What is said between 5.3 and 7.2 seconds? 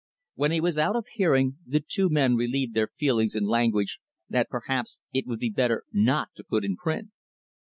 be better not to put in print.